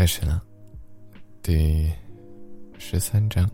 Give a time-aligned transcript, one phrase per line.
[0.00, 0.42] 开始了，
[1.42, 1.92] 第
[2.78, 3.46] 十三章。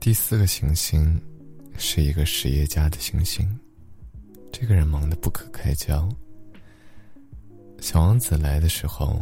[0.00, 1.16] 第四个行星
[1.78, 3.48] 是一个实业家的行星，
[4.50, 6.08] 这个人忙得不可开交。
[7.80, 9.16] 小王子来的时候，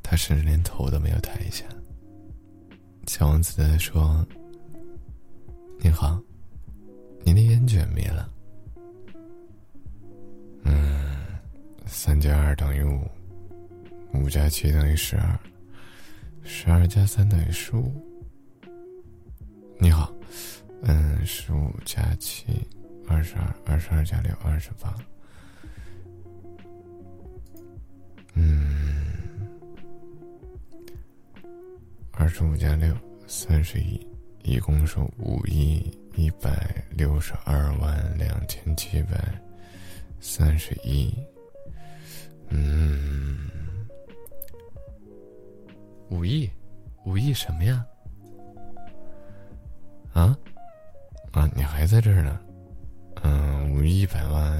[0.00, 1.64] 他甚至连头都没有抬一下。
[3.08, 4.24] 小王子对他说
[5.82, 6.22] ：“您好，
[7.24, 8.32] 您的烟卷没了。”
[11.86, 13.08] 三加二等于五，
[14.12, 15.38] 五加七等于十二，
[16.42, 17.90] 十二加三等于十五。
[19.78, 20.12] 你好，
[20.82, 22.44] 嗯，十五加七，
[23.06, 24.92] 二十二，二十二加六，二十八。
[28.34, 29.12] 嗯，
[32.10, 32.94] 二十五加六，
[33.26, 34.06] 三十一，
[34.42, 39.40] 一共是五亿一百六十二万两千七百
[40.20, 41.14] 三十一。
[42.48, 43.48] 嗯，
[46.10, 46.48] 五亿，
[47.04, 47.84] 五亿什么呀？
[50.12, 50.36] 啊，
[51.32, 52.40] 啊，你还在这儿呢？
[53.22, 54.58] 嗯，五亿一百万，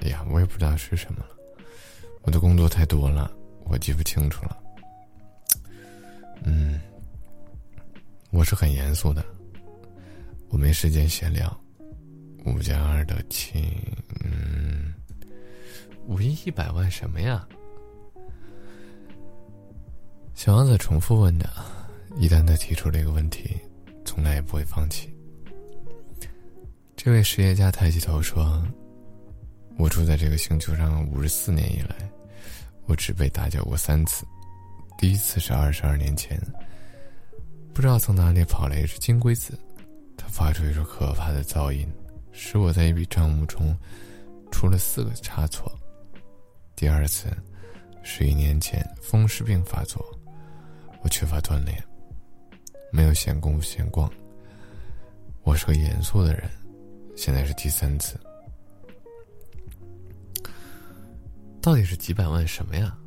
[0.00, 1.26] 哎呀，我也不知道是什么了。
[2.22, 3.30] 我的工作太多了，
[3.64, 4.58] 我记不清楚了。
[6.44, 6.80] 嗯，
[8.30, 9.24] 我是很严肃的，
[10.48, 11.56] 我没时间闲聊。
[12.44, 13.91] 五加二的七，嗯。
[16.06, 17.46] 五亿一百万什么呀？
[20.34, 21.48] 小王子重复问着。
[22.18, 23.56] 一旦他提出这个问题，
[24.04, 25.10] 从来也不会放弃。
[26.94, 28.62] 这位实业家抬起头说
[29.78, 31.96] ：“我住在这个星球上五十四年以来，
[32.84, 34.26] 我只被打搅过三次。
[34.98, 36.38] 第一次是二十二年前，
[37.72, 39.58] 不知道从哪里跑来一只金龟子，
[40.16, 41.90] 它发出一种可怕的噪音，
[42.30, 43.74] 使我在一笔账目中
[44.50, 45.72] 出了四个差错。”
[46.82, 47.28] 第二次，
[48.02, 50.04] 是一年前风湿病发作，
[51.00, 51.80] 我缺乏锻炼，
[52.90, 54.12] 没有闲工夫闲逛。
[55.44, 56.50] 我是个严肃的人，
[57.14, 58.18] 现在是第三次。
[61.60, 62.98] 到底是几百万什么呀？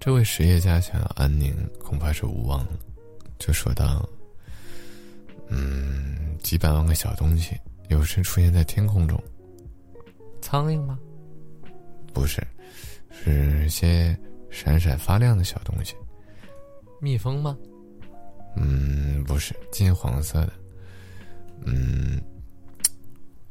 [0.00, 2.72] 这位实业家想要安宁，恐怕是无望了，
[3.38, 4.08] 就说道
[5.48, 7.54] ：“嗯，几百万个小东西
[7.90, 9.22] 有时出现在天空中，
[10.40, 10.98] 苍蝇吗？”
[12.12, 12.46] 不是，
[13.10, 14.18] 是些
[14.50, 15.94] 闪闪发亮的小东西。
[17.00, 17.56] 蜜蜂吗？
[18.56, 20.52] 嗯，不是，金黄色的。
[21.64, 22.20] 嗯，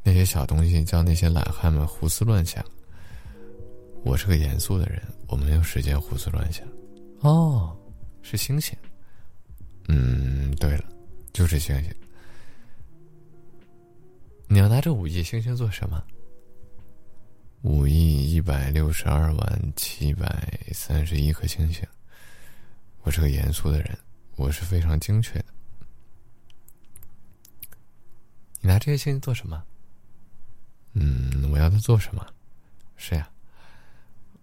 [0.03, 2.63] 那些小东西叫那些懒汉们胡思乱想。
[4.03, 6.65] 我是个严肃的人，我没有时间胡思乱想。
[7.19, 7.77] 哦，
[8.21, 8.77] 是星星。
[9.87, 10.83] 嗯，对了，
[11.31, 11.93] 就是星星。
[14.49, 16.01] 你要拿这五亿星星做什么？
[17.63, 21.83] 五亿一百六十二万七百三十一颗星星。
[23.01, 23.97] 我是个严肃的人，
[24.35, 25.45] 我是非常精确的。
[28.61, 29.63] 你拿这些星星做什么？
[30.93, 32.25] 嗯，我要它做什么？
[32.95, 33.27] 是呀。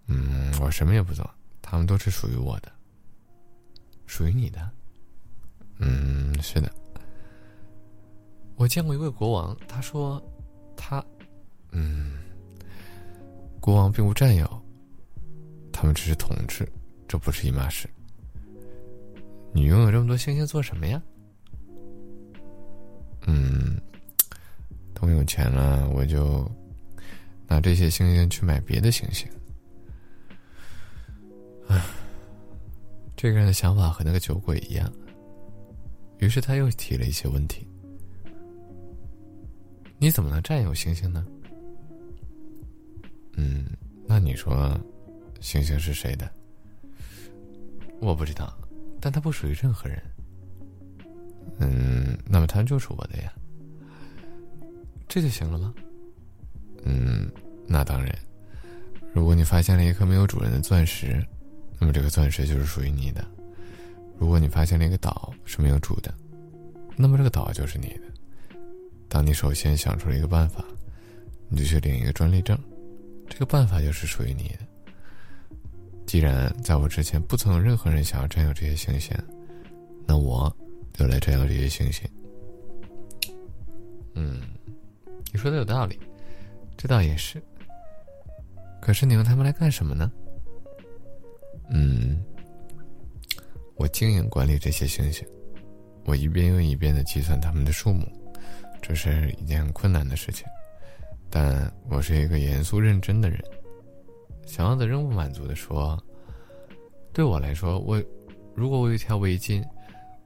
[0.06, 1.28] 嗯，我什么也不做，
[1.62, 2.72] 他们都是属于我的。
[4.06, 4.70] 属于你的？
[5.78, 6.70] 嗯，是的。
[8.56, 10.20] 我见过一位国王，他说，
[10.76, 11.04] 他，
[11.70, 12.23] 嗯。
[13.64, 14.46] 国王并无占有，
[15.72, 16.70] 他们只是统治，
[17.08, 17.88] 这不是一码事。
[19.54, 21.02] 你拥有这么多星星做什么呀？
[23.26, 23.80] 嗯，
[24.92, 26.46] 等我有钱了，我就
[27.46, 29.26] 拿这些星星去买别的星星。
[31.66, 31.82] 唉，
[33.16, 34.92] 这个人的想法和那个酒鬼一样。
[36.18, 37.66] 于是他又提了一些问题：
[39.96, 41.26] 你怎么能占有星星呢？
[43.36, 43.66] 嗯，
[44.06, 44.78] 那你说，
[45.40, 46.30] 星星是谁的？
[48.00, 48.56] 我不知道，
[49.00, 50.02] 但它不属于任何人。
[51.58, 53.32] 嗯，那么它就是我的呀。
[55.08, 55.74] 这就行了吗？
[56.84, 57.30] 嗯，
[57.66, 58.12] 那当然。
[59.12, 61.24] 如果你发现了一颗没有主人的钻石，
[61.78, 63.24] 那么这个钻石就是属于你的。
[64.18, 66.12] 如果你发现了一个岛是没有主的，
[66.96, 68.02] 那么这个岛就是你的。
[69.08, 70.64] 当你首先想出了一个办法，
[71.48, 72.58] 你就去领一个专利证。
[73.28, 74.58] 这个办法就是属于你的。
[76.06, 79.16] 既然在我之前不曾有任何人想要占有这些星星，
[80.06, 80.54] 那我
[80.92, 82.08] 就来占有这些星星。
[84.14, 84.40] 嗯，
[85.32, 85.98] 你说的有道理，
[86.76, 87.42] 这倒也是。
[88.80, 90.12] 可是你用它们来干什么呢？
[91.70, 92.22] 嗯，
[93.74, 95.26] 我经营管理这些星星，
[96.04, 98.06] 我一遍又一遍的计算它们的数目，
[98.82, 100.46] 这是一件很困难的事情。
[101.30, 103.42] 但我是一个严肃认真的人，
[104.46, 106.02] 小王子仍不满足的说
[107.12, 108.02] ：“对我来说，我
[108.54, 109.64] 如果我有一条围巾，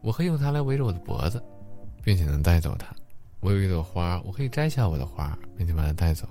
[0.03, 1.43] 我可以用它来围着我的脖子，
[2.03, 2.95] 并且能带走它。
[3.41, 6.29] 我有一朵花，我可以摘下我的花，并且把它带走。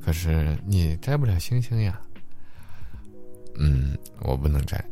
[0.00, 2.00] 可是你摘不了星星呀。
[3.58, 4.84] 嗯，我不能摘，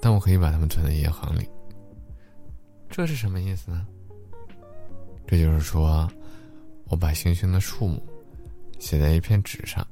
[0.00, 1.48] 但我可以把它们存在银行里。
[2.90, 3.86] 这是什么意思呢？
[5.26, 6.10] 这就是说，
[6.86, 8.02] 我把星星的数目
[8.78, 9.86] 写在一片纸上。”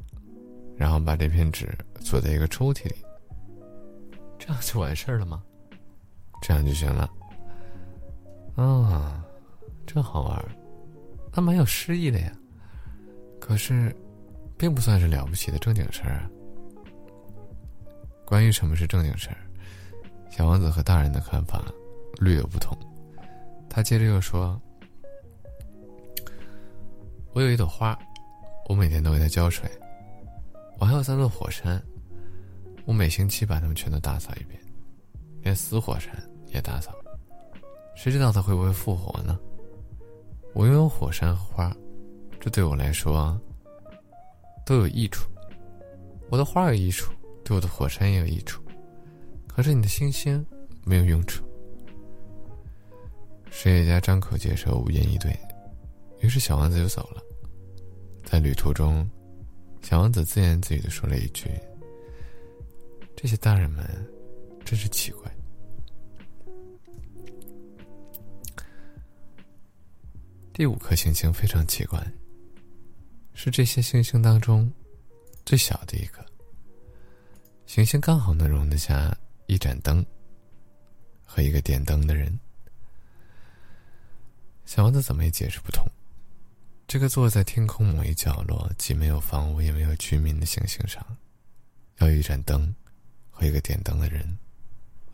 [0.76, 1.68] 然后把这片纸
[2.00, 2.96] 锁在一个抽屉里，
[4.38, 5.42] 这样就完事儿了吗？
[6.40, 7.08] 这样就行了。
[8.56, 9.24] 啊，
[9.86, 10.44] 真好玩，
[11.32, 12.32] 那蛮有诗意的呀。
[13.38, 13.94] 可是，
[14.58, 16.30] 并不算是了不起的正经事儿啊。
[18.24, 19.36] 关于什么是正经事儿，
[20.30, 21.62] 小王子和大人的看法
[22.18, 22.76] 略有不同。
[23.68, 24.60] 他接着又说
[27.32, 27.96] ：“我有一朵花，
[28.68, 29.70] 我每天都给它浇水。”
[30.78, 31.80] 我还有三座火山，
[32.84, 34.60] 我每星期把它们全都打扫一遍，
[35.40, 36.12] 连死火山
[36.48, 36.92] 也打扫。
[37.94, 39.38] 谁知道它会不会复活呢？
[40.54, 41.76] 我拥有火山和花，
[42.40, 43.40] 这对我来说
[44.66, 45.30] 都有益处。
[46.30, 47.12] 我的花有益处，
[47.44, 48.60] 对我的火山也有益处。
[49.46, 50.44] 可是你的星星
[50.84, 51.44] 没有用处。
[53.50, 55.30] 实业家张口结舌，无言以对。
[56.20, 57.22] 于是小王子就走了。
[58.32, 59.06] 在旅途中。
[59.82, 61.50] 小王子自言自语的说了一句
[63.14, 63.84] ：“这些大人们
[64.64, 65.30] 真是奇怪。”
[70.50, 72.02] 第五颗星星非常奇怪，
[73.34, 74.72] 是这些星星当中
[75.44, 76.24] 最小的一个。
[77.66, 79.14] 行星刚好能容得下
[79.46, 80.02] 一盏灯
[81.22, 82.40] 和一个点灯的人。
[84.64, 85.86] 小王子怎么也解释不通。
[86.88, 91.04] 这个坐在天空某一角落，既没有房屋也没有居民的行星上，
[92.00, 92.74] 要一盏灯
[93.30, 94.36] 和一个点灯的人，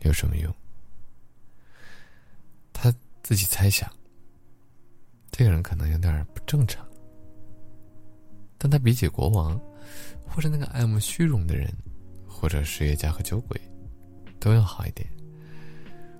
[0.01, 0.53] 有什么用？
[2.73, 2.93] 他
[3.23, 3.89] 自己猜想，
[5.31, 6.85] 这个人可能有点不正常，
[8.57, 9.57] 但他比起国王，
[10.27, 11.73] 或者那个爱慕虚荣的人，
[12.27, 13.59] 或者实业家和酒鬼，
[14.37, 15.09] 都要好一点。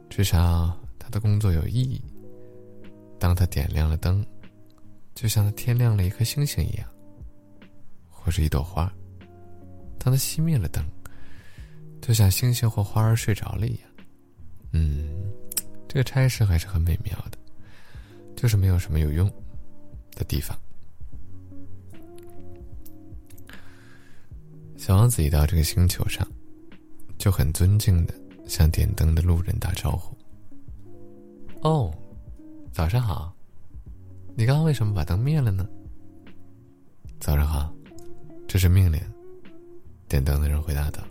[0.10, 2.02] 至少他的工作有意义。
[3.20, 4.26] 当他点亮了灯。
[5.20, 6.88] 就像他天亮了一颗星星一样，
[8.10, 8.90] 或是一朵花。
[9.98, 10.82] 当他熄灭了灯，
[12.02, 13.90] 就像星星或花儿睡着了一样。
[14.72, 15.10] 嗯，
[15.90, 17.38] 这个差事还是很美妙的，
[18.34, 19.30] 就是没有什么有用
[20.16, 20.58] 的地方。
[24.78, 26.26] 小王子一到这个星球上，
[27.18, 28.14] 就很尊敬的
[28.48, 30.18] 向点灯的路人打招呼
[31.60, 31.94] ：“哦，
[32.72, 33.36] 早上好。”
[34.40, 35.68] 你刚刚为什么把灯灭了呢？
[37.20, 37.76] 早上好，
[38.48, 38.98] 这是命令。
[40.08, 41.04] 点灯的人回答道：“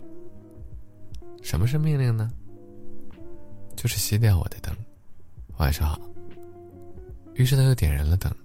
[1.43, 2.31] 什么是命令呢？
[3.75, 4.75] 就是熄掉我的灯。”
[5.59, 6.01] 晚上好。
[7.35, 8.35] 于是他又点燃了灯。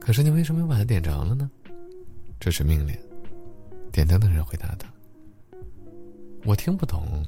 [0.00, 1.48] 可是你为什么又把它点着了呢？
[2.40, 2.92] 这是命令。
[3.92, 4.88] 点灯的人回答道
[6.44, 7.24] ：“我听不懂。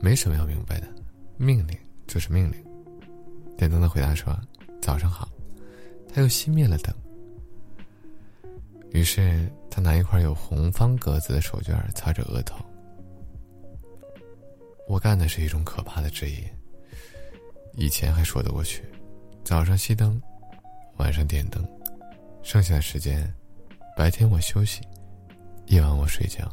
[0.00, 0.88] 没什么要明白的，
[1.36, 1.76] 命令
[2.06, 2.58] 就是命令。”
[3.58, 4.34] 点灯的回答说
[4.80, 5.28] ：“早上好。”
[6.08, 6.94] 他又熄灭了灯。
[8.92, 12.64] 于是他拿一块有红方格子的手绢擦着额头。
[14.86, 16.50] 我干的是一种可怕的职业。
[17.74, 18.82] 以前还说得过去，
[19.44, 20.20] 早上熄灯，
[20.96, 21.62] 晚上点灯，
[22.42, 23.30] 剩下的时间，
[23.96, 24.80] 白天我休息，
[25.66, 26.50] 夜晚我睡觉。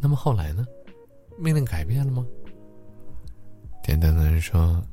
[0.00, 0.64] 那么后来呢？
[1.36, 2.26] 命令改变了吗？
[3.88, 4.84] 点灯的人说：“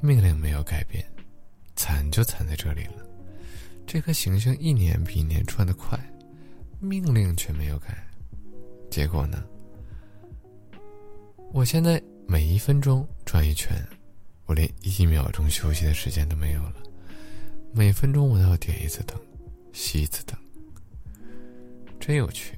[0.00, 1.04] 命令没有改变，
[1.74, 3.04] 惨就惨在这里了。
[3.88, 5.98] 这颗行星一年比一年转得快，
[6.78, 7.98] 命令却没有改。
[8.88, 9.42] 结果呢？
[11.52, 13.76] 我现在每一分钟转一圈，
[14.46, 16.76] 我连一秒钟休息的时间都没有了。
[17.72, 19.18] 每分钟我都要点一次灯，
[19.72, 20.38] 熄一次灯。
[21.98, 22.56] 真有趣。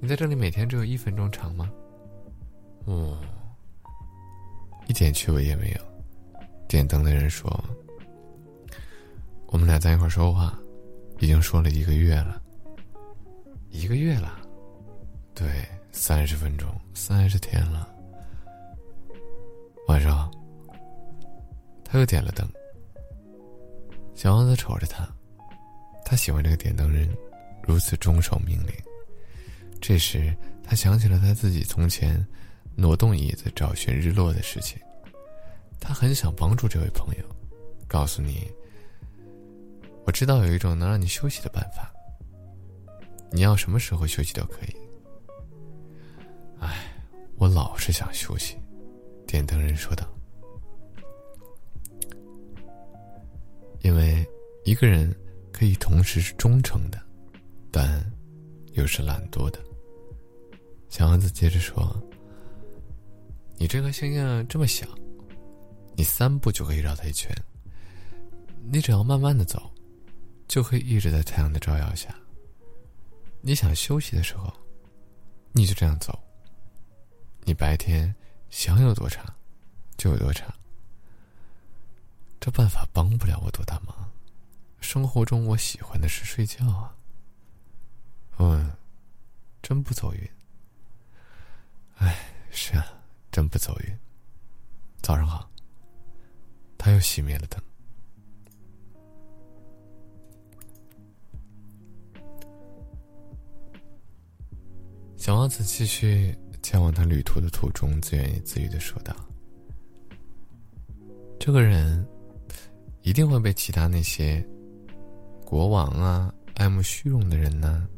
[0.00, 1.70] 你在这里每天只有一分钟长吗？
[2.86, 3.20] 哦。”
[4.90, 5.80] 一点趣味也没有。
[6.66, 7.48] 点灯的人说
[9.46, 10.58] ：“我们俩在一块说话，
[11.20, 12.42] 已经说了一个月了。
[13.68, 14.40] 一个月了，
[15.32, 17.88] 对，三十分钟，三十天了。
[19.86, 20.28] 晚上，
[21.84, 22.44] 他又点了灯。
[24.16, 25.08] 小王子瞅着他，
[26.04, 27.08] 他喜欢这个点灯人，
[27.62, 28.74] 如此忠守命令。
[29.80, 32.20] 这时，他想起了他自己从前。”
[32.80, 34.80] 挪动椅子找寻日落的事情，
[35.78, 37.24] 他很想帮助这位朋友，
[37.86, 38.50] 告诉你，
[40.06, 41.92] 我知道有一种能让你休息的办法，
[43.30, 44.74] 你要什么时候休息都可以。
[46.58, 46.90] 哎，
[47.36, 48.56] 我老是想休息。
[49.26, 50.04] 点灯人说道
[53.84, 54.26] ：“因为
[54.64, 55.14] 一个人
[55.52, 56.98] 可以同时是忠诚的，
[57.70, 58.02] 但
[58.72, 59.60] 又是懒惰的。”
[60.88, 61.94] 小王子接着说
[63.60, 64.86] ：“你这颗星星这么小，
[65.94, 67.30] 你三步就可以绕它一圈。
[68.72, 69.70] 你只要慢慢的走，
[70.48, 72.08] 就可以一直在太阳的照耀下。
[73.42, 74.50] 你想休息的时候，
[75.52, 76.18] 你就这样走。
[77.44, 78.12] 你白天。”
[78.50, 79.24] 想有多长，
[79.96, 80.52] 就有多长。
[82.40, 84.10] 这办法帮不了我多大忙。
[84.80, 86.92] 生活中我喜欢的是睡觉啊。
[88.38, 88.72] 嗯，
[89.62, 90.28] 真不走运。
[91.98, 92.99] 哎，是啊，
[93.30, 93.98] 真不走运。
[95.02, 95.50] 早上好。
[96.76, 97.60] 他又熄灭了灯。
[105.16, 106.36] 小王子继续。
[106.62, 109.16] 前往他旅途的途中，自言自语的说道
[111.40, 112.06] ：“这个人
[113.00, 114.46] 一定会被其他那些
[115.42, 117.88] 国王啊、爱慕虚荣的人呢、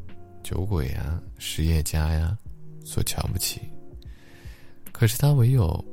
[0.44, 2.38] 酒鬼啊、实业家呀
[2.84, 3.60] 所瞧不起。
[4.92, 5.84] 可是他唯有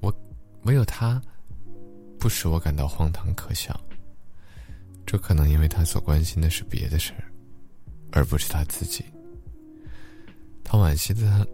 [0.00, 0.12] 我，
[0.62, 1.22] 唯有他，
[2.18, 3.78] 不使我感到荒唐可笑。
[5.06, 7.24] 这可能因为他所关心的是别的事儿，
[8.12, 9.04] 而不是他自己。”
[10.64, 11.46] 他惋惜的叹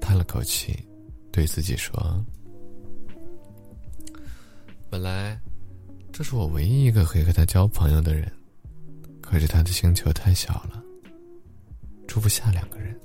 [0.00, 0.76] 叹了口气，
[1.30, 2.24] 对自己说
[4.90, 5.40] ：“本来
[6.12, 8.30] 这是我唯一一个可以和他交朋友的人，
[9.20, 10.82] 可是他的星球太小了，
[12.08, 13.00] 住不下两个人。”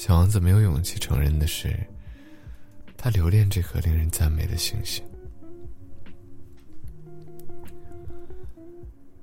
[0.00, 1.78] 小王子没有勇气承认的是，
[2.96, 5.04] 他留恋这颗令人赞美的星星，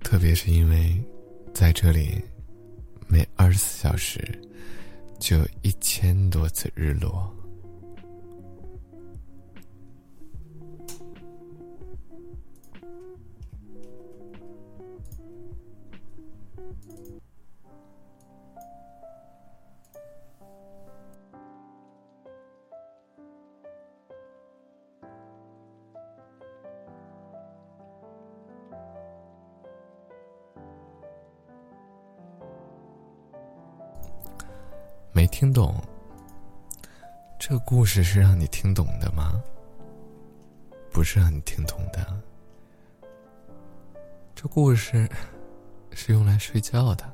[0.03, 0.95] 特别是因为
[1.51, 2.21] 在这里，
[3.07, 4.39] 每二十四小时。
[5.19, 7.35] 就有一千多次日落。
[35.27, 35.75] 听懂，
[37.39, 39.41] 这故事是让你听懂的吗？
[40.91, 42.05] 不是让你听懂的，
[44.33, 45.07] 这故事
[45.91, 47.05] 是用来睡觉的，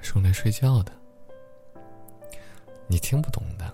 [0.00, 0.92] 是用来睡觉的。
[2.86, 3.70] 你听不懂的，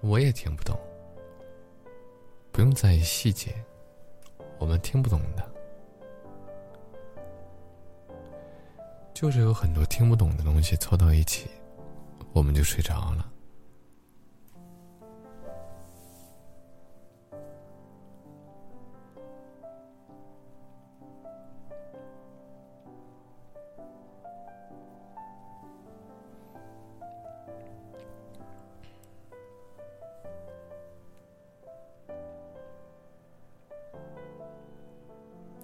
[0.00, 0.78] 我也听不懂，
[2.52, 3.52] 不用在意细节，
[4.58, 5.51] 我们听不懂的。
[9.14, 11.48] 就是有很多听不懂的东西凑到一起，
[12.32, 13.28] 我们就睡着了。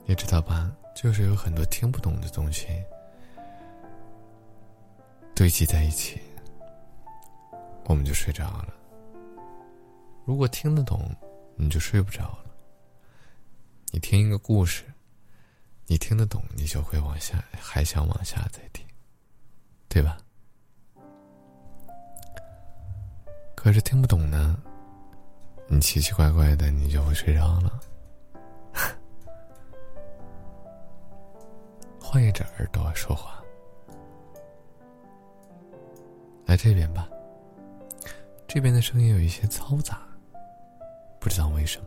[0.07, 0.73] 你知道吧？
[0.95, 2.67] 就是有很多听不懂的东西。
[5.39, 6.21] 堆积在一起，
[7.85, 8.75] 我们就睡着了。
[10.25, 11.09] 如果听得懂，
[11.55, 12.45] 你就睡不着了。
[13.93, 14.83] 你听一个故事，
[15.87, 18.85] 你听得懂，你就会往下，还想往下再听，
[19.89, 20.19] 对吧？
[23.55, 24.61] 可是听不懂呢，
[25.69, 27.79] 你奇奇怪怪的，你就会睡着了。
[32.03, 33.38] 换一只耳朵说话。
[36.59, 37.09] 这边吧。
[38.49, 40.01] 这边的声音有一些嘈杂，
[41.21, 41.87] 不知道为什么。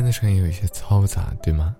[0.00, 1.76] 天的声音有一些嘈杂，对吗？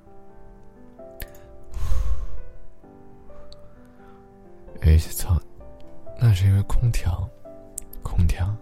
[4.82, 5.40] 有一些嘈，
[6.18, 7.26] 那是因为空调，
[8.02, 8.54] 空调。